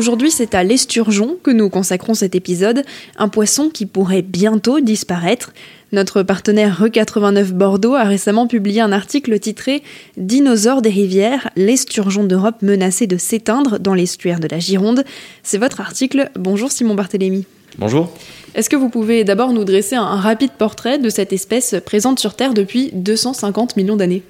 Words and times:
Aujourd'hui, 0.00 0.30
c'est 0.30 0.54
à 0.54 0.64
l'esturgeon 0.64 1.36
que 1.42 1.50
nous 1.50 1.68
consacrons 1.68 2.14
cet 2.14 2.34
épisode, 2.34 2.84
un 3.18 3.28
poisson 3.28 3.68
qui 3.68 3.84
pourrait 3.84 4.22
bientôt 4.22 4.80
disparaître. 4.80 5.52
Notre 5.92 6.22
partenaire 6.22 6.82
Re89 6.82 7.52
Bordeaux 7.52 7.96
a 7.96 8.04
récemment 8.04 8.46
publié 8.46 8.80
un 8.80 8.92
article 8.92 9.38
titré 9.38 9.82
Dinosaures 10.16 10.80
des 10.80 10.88
rivières, 10.88 11.50
l'esturgeon 11.54 12.24
d'Europe 12.24 12.62
menacé 12.62 13.06
de 13.06 13.18
s'éteindre 13.18 13.78
dans 13.78 13.92
l'estuaire 13.92 14.40
de 14.40 14.48
la 14.50 14.58
Gironde. 14.58 15.04
C'est 15.42 15.58
votre 15.58 15.82
article. 15.82 16.30
Bonjour 16.34 16.72
Simon 16.72 16.94
Barthélémy. 16.94 17.44
Bonjour. 17.76 18.10
Est-ce 18.54 18.70
que 18.70 18.76
vous 18.76 18.88
pouvez 18.88 19.24
d'abord 19.24 19.52
nous 19.52 19.64
dresser 19.64 19.96
un 19.96 20.16
rapide 20.16 20.52
portrait 20.56 20.98
de 20.98 21.10
cette 21.10 21.34
espèce 21.34 21.74
présente 21.84 22.20
sur 22.20 22.32
Terre 22.32 22.54
depuis 22.54 22.88
250 22.94 23.76
millions 23.76 23.96
d'années? 23.96 24.22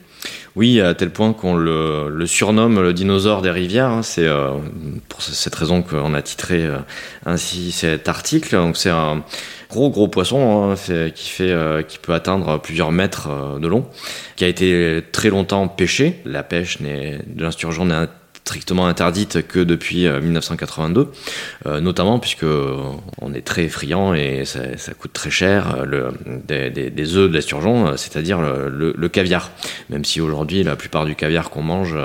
Oui, 0.56 0.80
à 0.80 0.94
tel 0.94 1.10
point 1.10 1.32
qu'on 1.32 1.54
le, 1.56 2.26
surnomme 2.26 2.80
le 2.80 2.92
dinosaure 2.92 3.42
des 3.42 3.50
rivières. 3.50 3.90
Hein. 3.90 4.02
C'est 4.02 4.26
euh, 4.26 4.54
pour 5.08 5.22
cette 5.22 5.54
raison 5.54 5.82
qu'on 5.82 6.14
a 6.14 6.22
titré 6.22 6.64
euh, 6.64 6.78
ainsi 7.24 7.72
cet 7.72 8.08
article. 8.08 8.56
Donc 8.56 8.76
c'est 8.76 8.90
un 8.90 9.22
gros 9.70 9.90
gros 9.90 10.08
poisson 10.08 10.72
hein, 10.72 10.74
euh, 10.90 11.82
qui 11.82 11.98
peut 11.98 12.12
atteindre 12.12 12.60
plusieurs 12.60 12.92
mètres 12.92 13.58
de 13.60 13.68
long, 13.68 13.86
qui 14.36 14.44
a 14.44 14.48
été 14.48 15.02
très 15.12 15.30
longtemps 15.30 15.68
pêché. 15.68 16.20
La 16.24 16.42
pêche 16.42 16.82
de 16.82 17.42
l'insturgeon 17.42 17.86
n'est 17.86 18.08
strictement 18.50 18.88
interdite 18.88 19.46
que 19.46 19.60
depuis 19.60 20.08
1982, 20.08 21.00
euh, 21.00 21.06
euh, 21.66 21.80
notamment 21.80 22.18
puisque 22.18 22.42
euh, 22.42 22.76
on 23.20 23.32
est 23.32 23.46
très 23.46 23.68
friand 23.68 24.12
et 24.12 24.44
ça, 24.44 24.60
coûte 24.98 25.12
très 25.12 25.30
cher 25.30 25.84
le, 25.86 26.08
des, 26.26 27.16
œufs 27.16 27.30
de 27.30 27.34
l'esturgeon, 27.34 27.96
c'est-à-dire 27.96 28.40
le, 28.40 29.08
caviar. 29.08 29.52
Même 29.88 30.04
si 30.04 30.20
aujourd'hui 30.20 30.64
la 30.64 30.74
plupart 30.74 31.04
du 31.04 31.14
caviar 31.14 31.50
qu'on 31.50 31.62
mange 31.62 31.96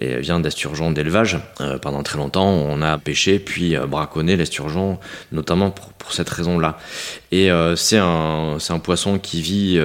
vient 0.00 0.40
d'esturgeon 0.40 0.90
d'élevage, 0.90 1.38
pendant 1.82 2.02
très 2.02 2.18
longtemps 2.18 2.48
on 2.48 2.82
a 2.82 2.98
pêché 2.98 3.38
puis 3.38 3.76
braconné 3.88 4.36
l'esturgeon, 4.36 4.98
notamment 5.30 5.70
pour, 5.70 5.92
pour 5.92 6.12
cette 6.12 6.28
raison-là. 6.28 6.78
Et 7.30 7.48
c'est 7.76 7.98
un, 7.98 8.58
un, 8.68 8.78
poisson 8.80 9.18
qui 9.18 9.40
vit 9.40 9.80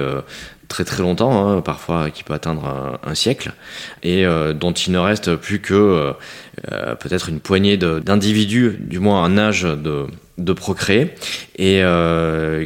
très 0.72 0.84
très 0.84 1.02
longtemps, 1.02 1.46
hein, 1.46 1.60
parfois 1.60 2.08
qui 2.08 2.24
peut 2.24 2.32
atteindre 2.32 2.98
un, 3.04 3.14
siècle, 3.14 3.52
et 4.02 4.24
euh, 4.24 4.54
dont 4.54 4.72
il 4.72 4.92
ne 4.92 4.98
reste 4.98 5.36
plus 5.36 5.60
que 5.60 5.74
euh, 5.74 6.12
euh, 6.72 6.94
peut-être 6.94 7.28
une 7.28 7.40
poignée 7.40 7.76
d'individus, 7.76 8.78
du 8.80 8.98
moins 8.98 9.22
un 9.22 9.36
âge 9.36 9.64
de, 9.64 10.52
procréer, 10.54 11.10
et 11.58 11.82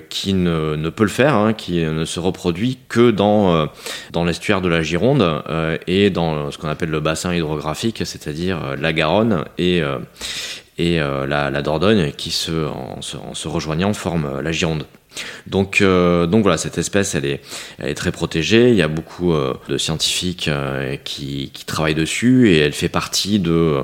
qui 0.09 0.35
ne, 0.35 0.89
peut 0.91 1.03
le 1.03 1.11
faire, 1.11 1.35
hein, 1.35 1.53
qui 1.53 1.83
ne 1.83 2.05
se 2.05 2.21
reproduit 2.21 2.79
que 2.89 3.11
dans, 3.11 3.69
dans 4.13 4.25
l'estuaire 4.25 4.61
de 4.61 4.69
la 4.69 4.83
Gironde 4.83 5.43
et 5.89 6.11
dans 6.11 6.51
ce 6.53 6.59
qu'on 6.59 6.69
appelle 6.69 6.91
le 6.91 7.01
bassin 7.01 7.35
hydrographique, 7.35 8.03
c'est-à-dire 8.05 8.77
la 8.81 8.93
Garonne 8.93 9.45
et, 9.59 9.83
et 10.79 10.99
la, 10.99 11.63
Dordogne, 11.63 12.13
qui 12.13 12.31
se, 12.31 12.67
en 12.67 13.03
se 13.03 13.49
rejoignant 13.49 13.93
forment 13.93 14.41
la 14.41 14.53
Gironde. 14.53 14.87
Donc, 15.47 15.81
euh, 15.81 16.27
donc 16.27 16.43
voilà, 16.43 16.59
cette 16.59 16.79
espèce, 16.79 17.15
elle 17.15 17.25
est, 17.25 17.41
très 17.95 18.13
protégée. 18.13 18.71
Il 18.71 18.77
y 18.77 18.83
a 18.83 18.89
beaucoup 18.89 19.33
euh, 19.33 19.55
de 19.69 19.79
scientifiques 19.79 20.49
euh, 20.49 20.97
qui, 20.97 21.53
travaillent 21.67 21.95
dessus 21.95 22.51
et 22.51 22.59
elle 22.59 22.73
fait 22.73 22.89
partie 22.89 23.39
de, 23.41 23.83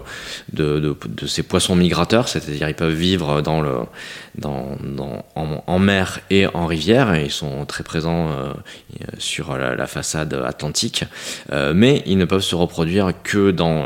ces 1.27 1.43
poissons 1.43 1.75
migrateurs, 1.75 2.29
c'est-à-dire 2.29 2.69
ils 2.69 2.75
peuvent 2.75 2.95
vivre 2.95 3.43
en, 5.67 5.79
mer 5.79 6.21
et 6.31 6.47
en 6.47 6.67
rivière 6.67 7.15
et 7.15 7.25
ils 7.25 7.31
sont 7.31 7.67
très 7.67 7.83
présents 7.83 8.29
sur 9.19 9.57
la, 9.57 9.75
la, 9.75 9.87
façade 9.87 10.33
atlantique, 10.35 11.05
mais 11.75 12.03
ils 12.07 12.19
ne 12.19 12.25
peuvent 12.25 12.41
se 12.41 12.55
reproduire 12.55 13.13
que 13.25 13.51
dans 13.51 13.85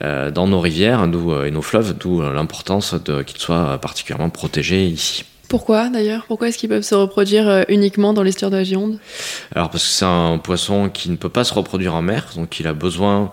dans 0.00 0.46
nos 0.46 0.60
rivières 0.60 1.04
et 1.04 1.50
nos 1.50 1.62
fleuves, 1.62 1.96
d'où 1.96 2.20
l'importance 2.20 2.94
qu'ils 3.26 3.40
soient 3.40 3.78
particulièrement 3.78 4.28
protégés 4.30 4.86
ici. 4.86 5.24
Pourquoi 5.54 5.88
d'ailleurs 5.88 6.24
Pourquoi 6.26 6.48
est-ce 6.48 6.58
qu'ils 6.58 6.68
peuvent 6.68 6.82
se 6.82 6.96
reproduire 6.96 7.48
euh, 7.48 7.62
uniquement 7.68 8.12
dans 8.12 8.24
l'estuaire 8.24 8.50
de 8.50 8.56
la 8.56 8.64
Gironde? 8.64 8.98
Alors 9.54 9.70
parce 9.70 9.84
que 9.84 9.90
c'est 9.90 10.04
un 10.04 10.38
poisson 10.38 10.88
qui 10.88 11.10
ne 11.10 11.14
peut 11.14 11.28
pas 11.28 11.44
se 11.44 11.54
reproduire 11.54 11.94
en 11.94 12.02
mer, 12.02 12.26
donc 12.34 12.58
il 12.58 12.66
a 12.66 12.72
besoin 12.72 13.30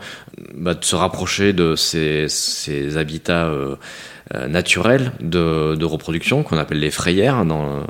bah, 0.53 0.75
de 0.75 0.85
se 0.85 0.95
rapprocher 0.95 1.51
de 1.51 1.75
ses, 1.75 2.27
ses 2.29 2.97
habitats 2.97 3.47
euh, 3.47 3.75
euh, 4.33 4.47
naturel 4.47 5.11
de, 5.19 5.83
reproduction 5.83 6.43
qu'on 6.43 6.57
appelle 6.57 6.79
les 6.79 6.91
frayères 6.91 7.43
dans, 7.43 7.85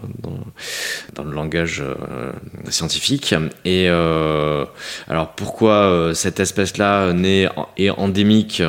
dans, 1.15 1.23
le 1.23 1.31
langage 1.31 1.81
euh, 1.81 2.31
scientifique. 2.69 3.35
Et 3.63 3.87
euh, 3.89 4.65
alors 5.07 5.33
pourquoi 5.33 6.11
cette 6.15 6.39
espèce-là 6.39 7.13
née 7.13 7.47
et 7.77 7.91
endémique 7.91 8.63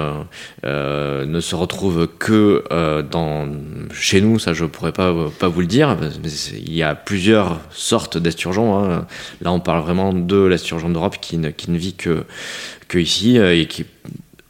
ne 0.65 1.41
se 1.41 1.55
retrouve 1.55 2.09
que 2.19 2.65
dans 3.11 3.49
chez 3.93 4.21
nous 4.21 4.39
Ça, 4.39 4.53
je 4.53 4.65
pourrais 4.65 4.93
pas 4.93 5.15
pas 5.39 5.49
vous 5.49 5.61
le 5.61 5.67
dire. 5.67 5.97
il 6.53 6.75
y 6.75 6.83
a 6.83 6.95
plusieurs 6.95 7.61
sortes 7.71 8.19
d'esturgeons. 8.19 8.79
Hein. 8.79 9.07
Là, 9.41 9.53
on 9.53 9.61
parle 9.61 9.83
vraiment 9.83 10.13
de 10.13 10.45
l'esturgeon 10.45 10.91
d'Europe 10.91 11.17
qui 11.21 11.39
ne, 11.39 11.51
qui 11.51 11.71
ne 11.71 11.79
vit 11.79 11.95
que 11.95 12.25
que 12.89 12.99
ici 12.99 13.39
et 13.39 13.67
qui 13.67 13.87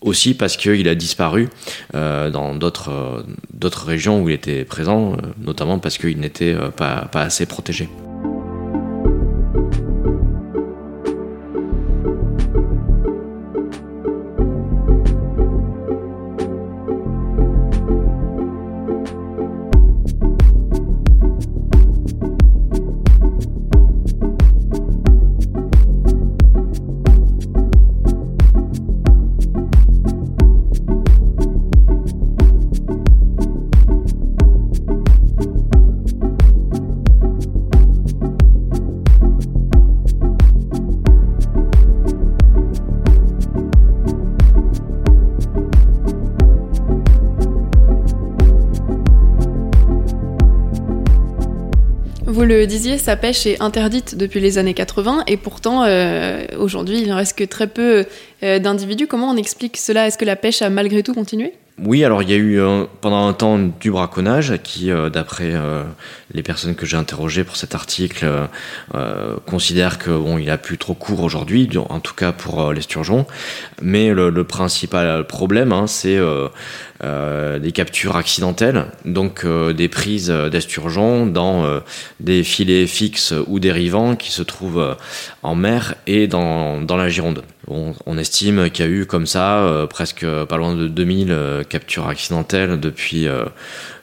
aussi 0.03 0.35
parce 0.35 0.57
qu'il 0.57 0.89
a 0.89 0.95
disparu 0.95 1.49
euh, 1.95 2.31
dans 2.31 2.55
d'autres 2.55 2.91
euh, 2.91 3.23
d'autres 3.53 3.87
régions 3.87 4.21
où 4.21 4.29
il 4.29 4.35
était 4.35 4.65
présent, 4.65 5.13
euh, 5.13 5.17
notamment 5.41 5.79
parce 5.79 5.99
qu'il 5.99 6.19
n'était 6.19 6.55
pas 6.77 7.09
assez 7.15 7.47
protégé. 7.47 7.89
Vous 52.33 52.47
le 52.47 52.67
disiez, 52.67 52.97
sa 52.97 53.15
pêche 53.15 53.45
est 53.45 53.61
interdite 53.61 54.17
depuis 54.17 54.41
les 54.41 54.57
années 54.57 54.73
80 54.73 55.25
et 55.27 55.37
pourtant 55.37 55.85
euh, 55.85 56.47
aujourd'hui 56.59 57.03
il 57.03 57.09
ne 57.09 57.13
reste 57.13 57.37
que 57.37 57.45
très 57.45 57.67
peu 57.67 58.07
euh, 58.43 58.59
d'individus. 58.59 59.07
Comment 59.07 59.29
on 59.29 59.37
explique 59.37 59.77
cela? 59.77 60.07
Est-ce 60.07 60.17
que 60.17 60.25
la 60.25 60.35
pêche 60.35 60.63
a 60.63 60.71
malgré 60.71 61.03
tout 61.03 61.13
continué? 61.13 61.53
Oui, 61.85 62.05
alors 62.05 62.23
il 62.23 62.31
y 62.31 62.33
a 62.33 62.37
eu 62.37 62.59
euh, 62.59 62.85
pendant 63.03 63.27
un 63.27 63.35
temps 63.35 63.59
du 63.59 63.91
braconnage 63.91 64.55
qui, 64.63 64.91
d'après 65.13 65.53
les 66.33 66.43
personnes 66.43 66.75
que 66.75 66.87
j'ai 66.87 66.97
interrogées 66.97 67.45
pour 67.45 67.57
cet 67.57 67.75
article, 67.75 68.27
considèrent 69.45 69.99
que 69.99 70.11
bon, 70.11 70.43
a 70.49 70.57
plus 70.57 70.79
trop 70.79 70.95
court 70.95 71.23
aujourd'hui, 71.23 71.69
en 71.77 72.01
tout 72.01 72.15
cas 72.15 72.33
pour 72.33 72.73
l'esturgeon. 72.73 73.27
Mais 73.83 74.09
le, 74.09 74.31
le, 74.31 74.45
principal 74.45 75.27
problème, 75.27 75.73
hein, 75.73 75.87
c'est 75.87 76.19
des 77.03 77.73
captures 77.73 78.17
accidentelles, 78.17 78.87
donc 79.05 79.45
des 79.47 79.89
prises 79.89 80.31
d'esturgeon 80.31 81.27
dans 81.27 81.83
des 82.21 82.45
filets 82.45 82.87
fixes 82.87 83.35
ou 83.49 83.59
dérivants 83.59 84.15
qui 84.15 84.31
se 84.31 84.43
trouvent 84.43 84.97
en 85.43 85.55
mer 85.55 85.95
et 86.07 86.29
dans, 86.29 86.81
dans 86.81 86.97
la 86.97 87.09
Gironde. 87.09 87.43
On, 87.69 88.19
estime 88.19 88.71
qu'il 88.71 88.85
y 88.85 88.89
a 88.89 88.91
eu 88.91 89.07
comme 89.07 89.27
ça 89.27 89.87
presque 89.89 90.27
pas 90.49 90.57
loin 90.57 90.75
de 90.75 90.89
2000 90.89 91.65
capture 91.69 92.07
accidentelle 92.09 92.79
depuis 92.79 93.27
euh, 93.27 93.45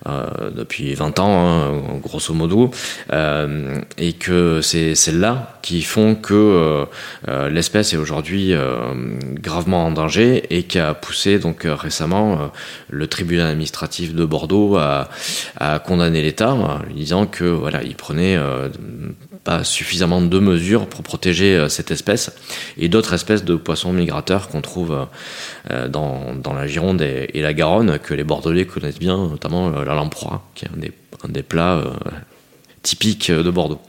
euh, 0.07 0.49
depuis 0.51 0.93
20 0.93 1.19
ans, 1.19 1.45
hein, 1.45 1.99
grosso 2.01 2.33
modo, 2.33 2.71
euh, 3.11 3.81
et 3.97 4.13
que 4.13 4.61
c'est 4.61 4.95
celles-là 4.95 5.59
qui 5.61 5.81
font 5.81 6.15
que 6.15 6.85
euh, 7.27 7.49
l'espèce 7.49 7.93
est 7.93 7.97
aujourd'hui 7.97 8.53
gravement 9.41 9.87
en 9.87 9.91
danger 9.91 10.45
et 10.55 10.63
qui 10.63 10.79
a 10.79 10.93
poussé 10.93 11.37
donc 11.37 11.63
récemment 11.65 12.49
le 12.89 13.07
tribunal 13.07 13.47
administratif 13.47 14.13
de 14.13 14.25
Bordeaux 14.25 14.77
à, 14.77 15.09
à 15.57 15.79
condamner 15.79 16.21
l'État 16.21 16.53
en 16.53 16.79
lui 16.83 16.93
disant 16.93 17.25
que 17.25 17.43
voilà 17.43 17.83
il 17.83 17.95
prenait 17.95 18.37
pas 19.43 19.63
suffisamment 19.63 20.21
de 20.21 20.39
mesures 20.39 20.87
pour 20.87 21.03
protéger 21.03 21.67
cette 21.69 21.91
espèce 21.91 22.31
et 22.77 22.89
d'autres 22.89 23.13
espèces 23.13 23.43
de 23.43 23.55
poissons 23.55 23.93
migrateurs 23.93 24.49
qu'on 24.49 24.61
trouve 24.61 25.07
dans, 25.69 26.35
dans, 26.35 26.53
la 26.53 26.67
Gironde 26.67 27.01
et, 27.01 27.29
la 27.41 27.53
Garonne, 27.53 27.99
que 27.99 28.13
les 28.13 28.23
Bordelais 28.23 28.65
connaissent 28.65 28.99
bien, 28.99 29.17
notamment 29.17 29.69
la 29.69 29.93
lamproie, 29.95 30.43
qui 30.55 30.65
est 30.65 30.69
un 30.75 30.79
des, 30.79 30.91
un 31.23 31.29
des 31.29 31.43
plats 31.43 31.83
typiques 32.83 33.31
de 33.31 33.49
Bordeaux. 33.49 33.79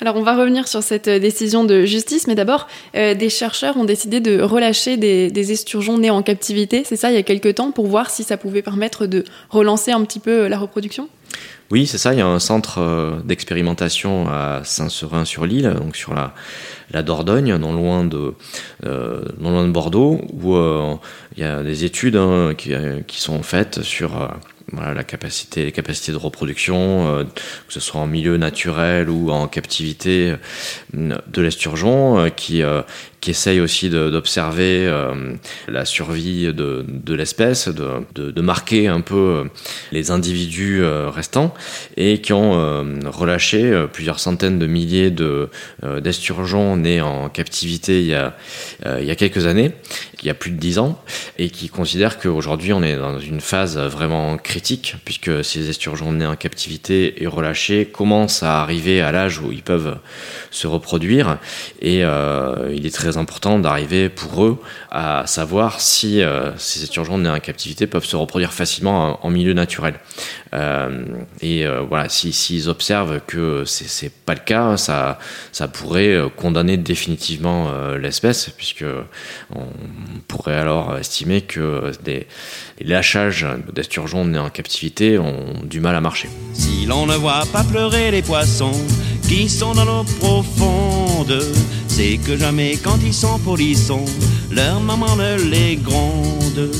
Alors 0.00 0.16
on 0.16 0.22
va 0.22 0.36
revenir 0.36 0.68
sur 0.68 0.82
cette 0.82 1.08
euh, 1.08 1.18
décision 1.18 1.64
de 1.64 1.84
justice, 1.84 2.26
mais 2.26 2.34
d'abord, 2.34 2.66
euh, 2.96 3.14
des 3.14 3.30
chercheurs 3.30 3.76
ont 3.76 3.84
décidé 3.84 4.20
de 4.20 4.40
relâcher 4.40 4.96
des, 4.96 5.52
esturgeons 5.52 5.98
nés 5.98 6.10
en 6.10 6.22
captivité, 6.22 6.82
c'est 6.84 6.96
ça, 6.96 7.10
il 7.10 7.14
y 7.14 7.18
a 7.18 7.22
quelques 7.22 7.54
temps, 7.54 7.70
pour 7.70 7.86
voir 7.86 8.10
si 8.10 8.22
ça 8.22 8.36
pouvait 8.36 8.62
permettre 8.62 9.06
de 9.06 9.24
relancer 9.48 9.92
un 9.92 10.04
petit 10.04 10.18
peu 10.18 10.44
euh, 10.44 10.48
la 10.48 10.58
reproduction? 10.58 11.08
Oui, 11.70 11.86
c'est 11.86 11.98
ça. 11.98 12.12
Il 12.12 12.18
y 12.18 12.22
a 12.22 12.26
un 12.26 12.38
centre 12.38 13.20
d'expérimentation 13.24 14.28
à 14.28 14.60
Saint-Seurin-sur-l'Île, 14.62 15.74
donc 15.74 15.96
sur 15.96 16.14
la, 16.14 16.32
la 16.92 17.02
Dordogne, 17.02 17.56
non 17.56 17.72
loin 17.72 18.04
de, 18.04 18.34
non 18.84 19.50
loin 19.50 19.66
de 19.66 19.72
Bordeaux, 19.72 20.20
où 20.32 20.54
il 21.36 21.42
y 21.42 21.44
a 21.44 21.64
des 21.64 21.84
études 21.84 22.14
hein, 22.14 22.54
qui, 22.56 22.72
qui, 23.08 23.20
sont 23.20 23.42
faites 23.42 23.82
sur 23.82 24.12
voilà, 24.72 24.94
la 24.94 25.04
capacité, 25.04 25.64
les 25.64 25.72
capacités 25.72 26.10
de 26.10 26.16
reproduction, 26.16 27.06
euh, 27.06 27.24
que 27.24 27.72
ce 27.72 27.78
soit 27.78 28.00
en 28.00 28.06
milieu 28.06 28.36
naturel 28.36 29.08
ou 29.08 29.30
en 29.30 29.46
captivité 29.46 30.34
euh, 30.94 31.18
de 31.26 31.42
l'esturgeon, 31.42 32.18
euh, 32.18 32.28
qui, 32.30 32.62
qui 33.20 33.30
essaye 33.30 33.60
aussi 33.60 33.90
d'observer 33.90 34.90
la 35.68 35.84
survie 35.84 36.52
de, 36.52 37.14
l'espèce, 37.14 37.68
de, 37.68 38.40
marquer 38.40 38.88
un 38.88 39.00
peu 39.00 39.44
les 39.92 40.10
individus 40.10 40.82
restants, 40.84 41.54
et 41.96 42.20
qui 42.20 42.32
ont 42.32 42.52
relâché 43.06 43.86
plusieurs 43.92 44.20
centaines 44.20 44.58
de 44.58 44.66
milliers 44.66 45.12
d'esturgeons 46.02 46.76
nés 46.76 47.00
en 47.00 47.28
captivité 47.28 48.00
il 48.00 48.06
y, 48.06 48.14
a, 48.14 49.14
quelques 49.16 49.46
années, 49.46 49.72
il 50.20 50.26
y 50.26 50.30
a 50.30 50.34
plus 50.34 50.50
de 50.50 50.58
dix 50.58 50.78
ans, 50.78 51.02
et 51.38 51.50
qui 51.50 51.68
considèrent 51.68 52.18
qu'aujourd'hui 52.18 52.72
on 52.72 52.82
est 52.82 52.96
dans 52.96 53.18
une 53.18 53.40
phase 53.40 53.78
vraiment 53.78 54.36
critique 54.36 54.96
puisque 55.04 55.44
ces 55.44 55.68
esturgeons 55.68 56.12
nés 56.12 56.26
en 56.26 56.36
captivité 56.36 57.22
et 57.22 57.26
relâchés 57.26 57.86
commencent 57.86 58.42
à 58.42 58.60
arriver 58.62 59.00
à 59.00 59.12
l'âge 59.12 59.40
où 59.40 59.52
ils 59.52 59.62
peuvent 59.62 59.98
se 60.50 60.66
reproduire. 60.66 61.38
Et 61.80 62.04
euh, 62.04 62.72
il 62.74 62.86
est 62.86 62.94
très 62.94 63.05
important 63.14 63.58
d'arriver 63.58 64.08
pour 64.08 64.44
eux 64.44 64.58
à 64.90 65.24
savoir 65.26 65.80
si 65.80 66.22
euh, 66.22 66.56
ces 66.58 66.82
esturgeons 66.82 67.18
nés 67.18 67.30
en 67.30 67.38
captivité 67.38 67.86
peuvent 67.86 68.04
se 68.04 68.16
reproduire 68.16 68.52
facilement 68.52 69.24
en, 69.24 69.30
milieu 69.30 69.52
naturel. 69.52 69.94
Euh, 70.54 71.04
et 71.40 71.66
voilà, 71.88 72.08
s'ils 72.08 72.32
si, 72.34 72.66
observent 72.68 73.20
que 73.26 73.64
c'est 73.66 74.10
pas 74.10 74.34
le 74.34 74.40
cas, 74.40 74.76
ça, 74.76 75.18
pourrait 75.72 76.16
condamner 76.36 76.76
définitivement 76.76 77.70
l'espèce, 77.96 78.50
puisque 78.56 78.84
on 79.54 79.66
pourrait 80.28 80.56
alors 80.56 80.96
estimer 80.96 81.42
que 81.42 81.92
des 82.02 82.26
lâchages 82.80 83.46
d'esturgeons 83.72 84.24
nés 84.24 84.38
en 84.38 84.50
captivité 84.50 85.18
ont 85.18 85.62
du 85.64 85.80
mal 85.80 85.94
à 85.96 86.00
marcher. 86.00 86.28
Si 86.54 86.86
l'on 86.86 87.06
ne 87.06 87.14
voit 87.14 87.44
pas 87.52 87.64
pleurer 87.64 88.10
les 88.10 88.22
poissons 88.22 88.72
qui 89.28 89.48
sont 89.48 89.74
dans 89.74 89.84
l'eau 89.84 90.04
profonde, 90.20 91.42
c'est 91.96 92.18
que 92.18 92.36
jamais 92.36 92.76
quand 92.84 92.98
ils 93.02 93.14
sont 93.14 93.38
polissons, 93.38 94.04
leur 94.50 94.80
maman 94.80 95.16
ne 95.16 95.42
les 95.50 95.76
gronde. 95.76 96.70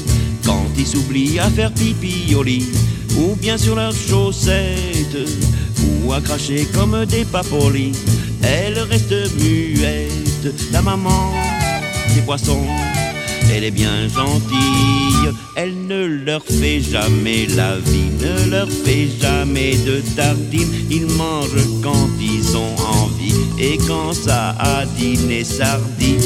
Quand 0.45 0.67
ils 0.77 0.87
s'oublient 0.87 1.39
à 1.39 1.49
faire 1.49 1.73
pipi 1.73 2.35
au 2.35 2.43
lit, 2.43 2.67
ou 3.17 3.35
bien 3.37 3.57
sur 3.57 3.77
leurs 3.77 3.95
chaussettes, 3.95 5.17
ou 6.05 6.13
à 6.13 6.21
cracher 6.21 6.67
comme 6.75 7.07
des 7.07 7.25
papolis, 7.25 7.93
elles 8.43 8.79
restent 8.79 9.33
muettes. 9.41 10.53
La 10.71 10.83
maman 10.83 11.33
des 12.15 12.21
poissons 12.21 12.67
elle 13.53 13.65
est 13.65 13.71
bien 13.71 14.09
gentille, 14.09 15.33
elle 15.55 15.87
ne 15.87 16.05
leur 16.05 16.43
fait 16.45 16.81
jamais 16.81 17.47
la 17.47 17.79
vie, 17.79 18.11
ne 18.21 18.51
leur 18.51 18.69
fait 18.69 19.09
jamais 19.21 19.77
de 19.77 20.01
tartines, 20.15 20.69
ils 20.91 21.07
mangent 21.07 21.81
quand 21.83 22.09
ils 22.21 22.57
ont 22.57 22.77
envie, 23.03 23.46
et 23.59 23.79
quand 23.87 24.13
ça 24.13 24.55
a 24.59 24.85
dîné 24.99 25.45
sardine. 25.45 26.21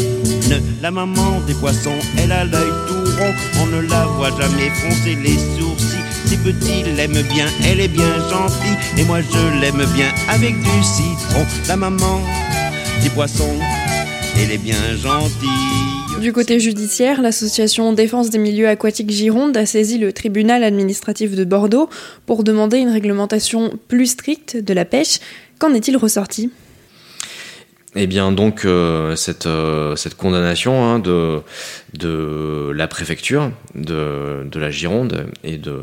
La 0.83 0.91
maman 0.91 1.41
des 1.47 1.55
poissons, 1.55 1.99
elle 2.19 2.33
a 2.33 2.45
l'œil 2.45 2.73
tout 2.89 3.11
rond, 3.19 3.35
on 3.63 3.67
ne 3.67 3.81
la 3.89 4.07
voit 4.07 4.31
jamais 4.31 4.71
froncer 4.71 5.17
les 5.23 5.37
sourcils. 5.59 5.99
Si 6.27 6.37
petit 6.37 6.83
l'aime 6.97 7.23
bien, 7.33 7.47
elle 7.67 7.81
est 7.81 7.89
bien 7.89 8.29
gentille, 8.29 8.77
et 8.99 9.05
moi 9.05 9.21
je 9.21 9.61
l'aime 9.61 9.85
bien 9.95 10.09
avec 10.29 10.57
du 10.57 10.83
citron. 10.83 11.45
La 11.69 11.77
maman 11.77 12.21
des 13.03 13.11
poissons, 13.11 13.59
elle 14.37 14.53
est 14.53 14.59
bien 14.59 14.97
gentille. 15.03 16.21
Du 16.21 16.33
côté 16.33 16.61
judiciaire, 16.61 17.23
l'association 17.23 17.93
Défense 17.93 18.31
des 18.31 18.39
milieux 18.39 18.69
aquatiques 18.69 19.11
Gironde 19.11 19.57
a 19.57 19.65
saisi 19.65 19.97
le 19.97 20.13
tribunal 20.13 20.65
administratif 20.65 21.35
de 21.35 21.45
Bordeaux 21.45 21.89
pour 22.27 22.45
demander 22.45 22.79
une 22.79 22.91
réglementation 22.91 23.73
plus 23.89 24.07
stricte 24.07 24.57
de 24.57 24.75
la 24.75 24.85
pêche. 24.85 25.19
Qu'en 25.59 25.73
est-il 25.73 25.97
ressorti? 25.97 26.51
Eh 27.97 28.07
bien 28.07 28.31
donc 28.31 28.65
euh, 28.65 29.17
cette, 29.17 29.47
euh, 29.47 29.97
cette 29.97 30.17
condamnation 30.17 30.85
hein, 30.85 30.99
de, 31.01 31.43
de 31.95 32.71
la 32.75 32.87
préfecture 32.87 33.51
de, 33.75 34.47
de 34.49 34.61
la 34.61 34.71
Gironde 34.71 35.27
et 35.43 35.59
de, 35.59 35.83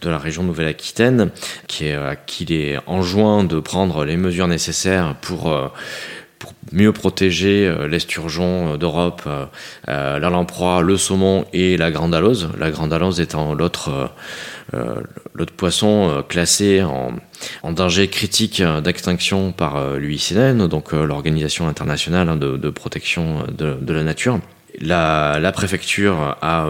de 0.00 0.08
la 0.08 0.18
région 0.18 0.44
Nouvelle-Aquitaine 0.44 1.30
qui 1.66 1.86
est, 1.86 1.98
qu'il 2.26 2.52
est 2.52 2.78
enjoint 2.86 3.42
de 3.42 3.58
prendre 3.58 4.04
les 4.04 4.16
mesures 4.16 4.46
nécessaires 4.46 5.16
pour 5.20 5.52
euh, 5.52 5.66
pour 6.38 6.52
mieux 6.72 6.92
protéger 6.92 7.66
euh, 7.66 7.88
l'esturgeon 7.88 8.74
euh, 8.74 8.76
d'Europe, 8.76 9.22
euh, 9.26 10.18
la 10.18 10.30
lamproie, 10.30 10.82
le 10.82 10.96
saumon 10.96 11.46
et 11.52 11.76
la 11.76 11.90
grande 11.90 12.14
alose. 12.14 12.50
La 12.58 12.70
grande 12.70 12.92
alose 12.92 13.20
étant 13.20 13.54
l'autre 13.54 14.10
poisson 15.56 16.24
classé 16.28 16.82
en, 16.82 17.72
danger 17.72 18.08
critique 18.08 18.62
d'extinction 18.82 19.52
par 19.52 19.94
l'UICN, 19.94 20.66
donc 20.66 20.92
l'Organisation 20.92 21.68
internationale 21.68 22.28
hein, 22.28 22.36
de, 22.36 22.70
protection 22.70 23.44
de, 23.48 23.92
la 23.92 24.02
nature. 24.02 24.40
La 24.80 25.52
préfecture 25.54 26.36
a 26.42 26.66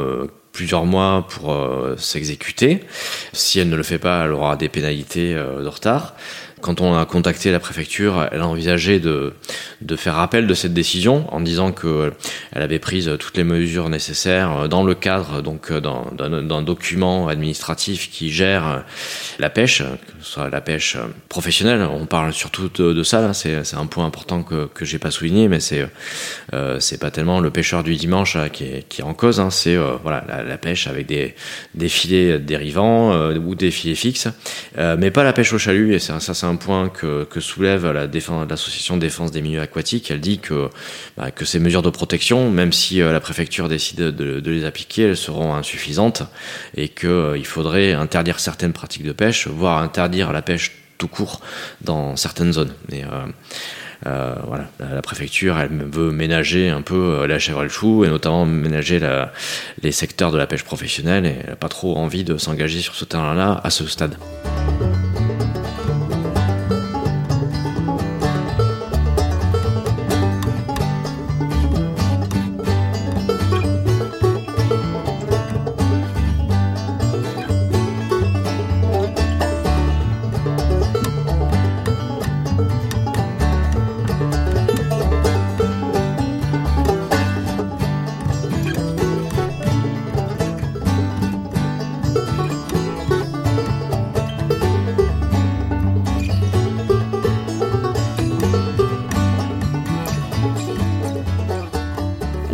plusieurs 0.52 0.84
mois 0.84 1.26
pour 1.28 1.56
s'exécuter. 1.96 2.84
Si 3.32 3.58
elle 3.58 3.68
ne 3.68 3.76
le 3.76 3.82
fait 3.82 3.98
pas, 3.98 4.24
elle 4.24 4.32
aura 4.32 4.56
des 4.56 4.68
pénalités 4.68 5.34
de 5.34 5.66
retard. 5.66 6.14
Quand 6.60 6.80
on 6.80 6.96
a 6.96 7.04
contacté 7.06 7.50
la 7.50 7.60
préfecture, 7.60 8.28
elle 8.32 8.40
a 8.40 8.46
envisagé 8.46 9.00
de, 9.00 9.34
de 9.80 9.96
faire 9.96 10.18
appel 10.18 10.46
de 10.46 10.54
cette 10.54 10.74
décision 10.74 11.32
en 11.32 11.40
disant 11.40 11.72
qu'elle 11.72 12.12
avait 12.52 12.78
pris 12.78 13.06
toutes 13.18 13.36
les 13.36 13.44
mesures 13.44 13.88
nécessaires 13.88 14.68
dans 14.68 14.84
le 14.84 14.94
cadre 14.94 15.42
donc 15.42 15.72
d'un 15.72 16.62
document 16.62 17.28
administratif 17.28 18.10
qui 18.10 18.30
gère 18.30 18.84
la 19.38 19.50
pêche, 19.50 19.82
que 19.82 20.24
ce 20.24 20.32
soit 20.32 20.50
la 20.50 20.60
pêche 20.60 20.96
professionnelle. 21.28 21.82
On 21.82 22.06
parle 22.06 22.32
surtout 22.32 22.68
de, 22.68 23.02
ça, 23.02 23.32
c'est 23.34 23.74
un 23.74 23.86
point 23.86 24.06
important 24.06 24.42
que, 24.42 24.66
que 24.66 24.84
j'ai 24.84 24.98
pas 24.98 25.10
souligné, 25.10 25.48
mais 25.48 25.60
c'est 25.60 25.86
euh, 26.54 26.78
pas 27.00 27.10
tellement 27.10 27.40
le 27.40 27.50
pêcheur 27.50 27.82
du 27.82 27.96
dimanche 27.96 28.36
qui, 28.52 28.64
est, 28.64 28.88
qui 28.88 29.00
est 29.00 29.04
en 29.04 29.14
cause, 29.14 29.40
hein, 29.40 29.50
c'est 29.50 29.76
euh, 29.76 29.92
voilà 30.02 30.24
la, 30.46 30.58
pêche 30.58 30.86
avec 30.86 31.06
des, 31.06 31.34
des 31.74 31.88
filets 31.88 32.38
dérivants 32.38 33.12
euh, 33.12 33.38
ou 33.38 33.54
des 33.54 33.70
filets 33.70 33.94
fixes, 33.94 34.28
mais 34.76 35.10
pas 35.10 35.24
la 35.24 35.32
pêche 35.32 35.52
au 35.52 35.58
chalut, 35.58 35.94
et 35.94 35.98
ça 35.98 36.20
c'est 36.20 36.46
point 36.56 36.88
que, 36.88 37.26
soulève 37.40 37.86
l'association 37.90 38.94
la 38.94 39.00
défense 39.00 39.30
des 39.30 39.42
milieux 39.42 39.60
aquatiques. 39.60 40.10
Elle 40.10 40.20
dit 40.20 40.38
que, 40.38 40.68
bah, 41.16 41.30
ces 41.42 41.58
mesures 41.58 41.82
de 41.82 41.90
protection, 41.90 42.50
même 42.50 42.72
si 42.72 43.00
euh, 43.00 43.12
la 43.12 43.20
préfecture 43.20 43.68
décide 43.68 44.00
de, 44.00 44.50
les 44.50 44.64
appliquer, 44.64 45.02
elles 45.02 45.16
seront 45.16 45.54
insuffisantes 45.54 46.22
et 46.76 46.88
qu'il 46.88 47.08
euh, 47.08 47.42
faudrait 47.44 47.92
interdire 47.92 48.40
certaines 48.40 48.72
pratiques 48.72 49.04
de 49.04 49.12
pêche, 49.12 49.46
voire 49.46 49.78
interdire 49.78 50.32
la 50.32 50.42
pêche 50.42 50.72
tout 50.98 51.08
court 51.08 51.40
dans 51.80 52.16
certaines 52.16 52.52
zones. 52.52 52.74
Euh, 54.06 54.34
voilà, 54.46 54.68
la, 54.78 55.02
préfecture, 55.02 55.56
veut 55.70 56.10
ménager 56.12 56.70
un 56.70 56.82
peu 56.82 57.26
la 57.26 57.38
chèvre 57.38 57.60
et 57.60 57.64
le 57.64 57.68
chou, 57.68 58.04
et 58.04 58.08
notamment 58.08 58.46
ménager 58.46 59.00
les 59.82 59.92
secteurs 59.92 60.32
de 60.32 60.38
la 60.38 60.46
pêche 60.46 60.64
professionnelle, 60.64 61.26
et 61.26 61.36
elle 61.40 61.50
n'a 61.50 61.56
pas 61.56 61.68
trop 61.68 61.96
envie 61.96 62.24
de 62.24 62.36
s'engager 62.36 62.80
sur 62.80 62.94
ce 62.94 63.04
terrain-là 63.04 63.60
à 63.62 63.70
ce 63.70 63.86
stade. 63.86 64.16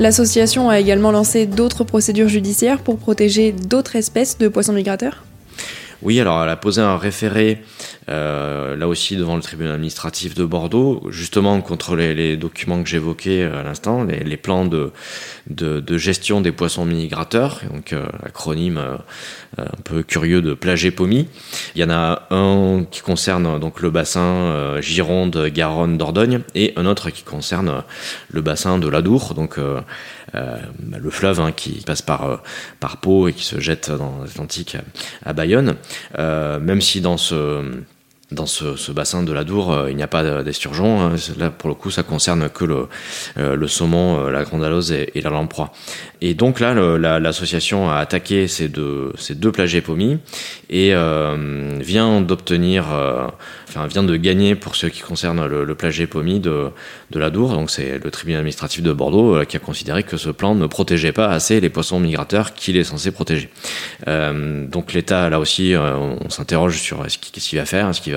L'association 0.05 0.69
a 0.69 0.79
également 0.81 1.13
lancé 1.13 1.47
d'autres 1.47 1.83
procédures 1.83 2.29
judiciaires 2.29 2.81
pour 2.81 2.99
protéger 2.99 3.53
d'autres 3.53 3.97
espèces 3.97 4.37
de 4.37 4.49
poissons 4.49 4.75
migrateurs 4.75 5.25
oui, 6.05 6.21
alors 6.21 6.43
elle 6.43 6.51
a 6.51 6.57
posé 6.57 6.83
un 6.83 6.99
référé, 6.99 7.63
euh, 8.11 8.77
là 8.77 8.87
aussi 8.87 9.17
devant 9.17 9.37
le 9.37 9.43
tribunal 9.43 9.73
administratif 9.75 10.35
de 10.35 10.45
Bordeaux, 10.45 11.03
justement 11.09 11.59
contre 11.63 11.97
les, 11.97 12.37
documents 12.37 12.83
que 12.83 12.89
j'évoquais 12.89 13.43
euh, 13.43 13.61
à 13.61 13.63
l'instant, 13.63 14.05
les, 14.05 14.37
plans 14.37 14.67
de, 14.67 14.93
gestion 15.97 16.43
des 16.43 16.53
poissons 16.53 16.85
migrateurs, 16.85 17.63
donc 17.73 17.95
euh, 17.95 18.07
acronyme 18.23 18.81
un 19.57 19.83
peu 19.85 20.03
curieux 20.03 20.43
de 20.43 20.53
plagépomie. 20.53 21.29
Il 21.75 21.81
y 21.81 21.85
en 21.85 21.91
a 21.91 22.27
un 22.31 22.85
qui 22.91 23.01
concerne 23.01 23.59
donc 23.59 23.81
le 23.81 23.91
bassin 23.91 24.81
Gironde, 24.81 25.47
Garonne, 25.47 25.97
Dordogne, 25.97 26.41
et 26.55 26.73
un 26.77 26.87
autre 26.87 27.11
qui 27.11 27.23
concerne 27.23 27.83
le 28.31 28.41
bassin 28.43 28.79
de 28.79 28.89
l'Adour, 28.89 29.35
donc 29.35 29.59
le 30.35 31.11
fleuve 31.11 31.41
hein, 31.41 31.53
qui 31.53 31.83
passe 31.87 32.03
par, 32.03 32.43
par 32.81 32.97
Pau 32.97 33.29
et 33.29 33.33
qui 33.33 33.45
se 33.45 33.61
jette 33.61 33.91
dans 33.91 34.19
l'Atlantique 34.23 34.77
à, 35.25 35.33
Bayonne. 35.33 35.77
Euh, 36.19 36.59
même 36.59 36.81
si 36.81 37.01
dans 37.01 37.17
ce 37.17 37.63
dans 38.31 38.47
ce, 38.47 38.91
bassin 38.93 39.23
de 39.23 39.33
la 39.33 39.45
Dour, 39.45 39.87
il 39.89 39.97
n'y 39.97 40.03
a 40.03 40.09
pas 40.09 40.43
d'esturgeon. 40.43 41.01
Hein. 41.01 41.15
Là, 41.39 41.51
pour 41.51 41.69
le 41.69 41.75
coup, 41.75 41.91
ça 41.91 42.03
concerne 42.03 42.49
que 42.49 42.65
le, 42.65 42.89
le 43.37 43.69
saumon, 43.69 44.29
la 44.29 44.45
grandalose 44.45 44.93
et, 44.93 45.11
et 45.15 45.21
la 45.21 45.31
lamproie. 45.31 45.73
Et 46.21 46.33
donc 46.33 46.59
là, 46.59 46.73
l'association 47.19 47.91
a 47.91 47.97
attaqué 47.97 48.49
ces 48.49 48.69
deux, 48.69 49.13
ces 49.19 49.35
deux 49.35 49.53
et 50.71 50.95
euh, 50.95 51.79
vient 51.81 52.21
d'obtenir, 52.21 52.87
euh, 52.93 53.27
enfin 53.69 53.87
vient 53.87 54.03
de 54.03 54.17
gagner 54.17 54.55
pour 54.55 54.75
ce 54.75 54.87
qui 54.87 55.01
concerne 55.03 55.47
le, 55.47 55.65
le 55.65 55.75
plagépomie 55.75 56.41
de, 56.41 56.71
de 57.11 57.19
la 57.19 57.31
Dour. 57.31 57.53
Donc 57.53 57.71
c'est 57.71 57.99
le 58.03 58.11
tribunal 58.11 58.41
administratif 58.41 58.83
de 58.83 58.93
Bordeaux 58.93 59.37
euh, 59.37 59.45
qui 59.45 59.57
a 59.57 59.61
considéré 59.61 60.03
que 60.03 60.17
ce 60.17 60.31
plan 60.31 60.55
ne 60.55 60.67
protégeait 60.67 61.13
pas 61.13 61.29
assez 61.29 61.61
les 61.61 61.69
poissons 61.69 62.01
migrateurs 62.01 62.55
qu'il 62.55 62.77
est 62.77 62.85
censé 62.85 63.11
protéger. 63.11 63.51
donc 64.07 64.93
l'État, 64.95 65.29
là 65.29 65.39
aussi, 65.39 65.75
on 65.77 66.31
s'interroge 66.31 66.79
sur 66.79 67.05
ce 67.09 67.19
qu'il 67.19 67.59
va 67.59 67.67
faire, 67.67 67.95
ce 67.95 68.01
qu'il 68.01 68.14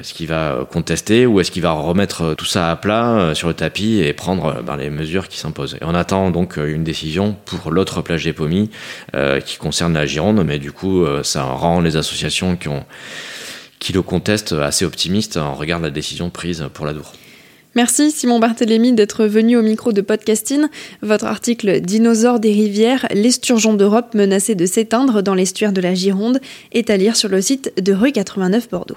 est-ce 0.00 0.14
qu'il 0.14 0.26
va 0.26 0.66
contester 0.70 1.26
ou 1.26 1.40
est-ce 1.40 1.50
qu'il 1.50 1.62
va 1.62 1.72
remettre 1.72 2.34
tout 2.34 2.44
ça 2.44 2.70
à 2.70 2.76
plat 2.76 3.18
euh, 3.18 3.34
sur 3.34 3.48
le 3.48 3.54
tapis 3.54 3.98
et 3.98 4.12
prendre 4.12 4.46
euh, 4.46 4.62
ben, 4.62 4.76
les 4.76 4.90
mesures 4.90 5.28
qui 5.28 5.38
s'imposent 5.38 5.76
on 5.82 5.94
attend 5.94 6.30
donc 6.30 6.58
euh, 6.58 6.72
une 6.72 6.84
décision 6.84 7.36
pour 7.44 7.70
l'autre 7.70 8.00
plage 8.02 8.24
d'Épomie 8.24 8.70
qui 9.44 9.56
concerne 9.56 9.94
la 9.94 10.06
Gironde, 10.06 10.42
mais 10.44 10.58
du 10.58 10.72
coup 10.72 11.04
ça 11.22 11.42
rend 11.44 11.80
les 11.80 11.96
associations 11.96 12.58
qui 13.78 13.92
le 13.92 14.02
contestent 14.02 14.52
assez 14.52 14.84
optimistes 14.84 15.36
en 15.36 15.54
regard 15.54 15.80
de 15.80 15.84
la 15.84 15.90
décision 15.90 16.30
prise 16.30 16.66
pour 16.72 16.86
la 16.86 16.92
Dour. 16.92 17.12
Merci 17.74 18.10
Simon 18.10 18.38
Barthélémy 18.38 18.92
d'être 18.92 19.24
venu 19.24 19.56
au 19.56 19.62
micro 19.62 19.92
de 19.92 20.02
Podcasting. 20.02 20.66
Votre 21.00 21.24
article 21.24 21.80
Dinosaures 21.80 22.38
des 22.38 22.52
rivières, 22.52 23.06
l'esturgeon 23.14 23.72
d'Europe 23.72 24.12
menacé 24.12 24.54
de 24.54 24.66
s'éteindre 24.66 25.22
dans 25.22 25.34
l'estuaire 25.34 25.72
de 25.72 25.80
la 25.80 25.94
Gironde 25.94 26.38
est 26.72 26.90
à 26.90 26.98
lire 26.98 27.16
sur 27.16 27.30
le 27.30 27.40
site 27.40 27.72
de 27.82 27.94
rue 27.94 28.12
89 28.12 28.68
Bordeaux. 28.68 28.96